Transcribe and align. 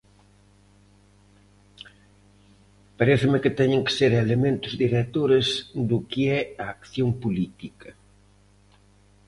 Paréceme 2.97 3.41
que 3.43 3.55
teñen 3.59 3.81
que 3.85 3.95
ser 3.99 4.11
elementos 4.25 4.73
directores 4.83 5.47
do 5.89 5.97
que 6.09 6.21
é 6.39 6.41
a 6.63 6.65
acción 6.77 7.09
política. 7.23 7.89